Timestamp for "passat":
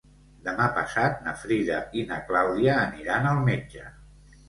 0.77-1.19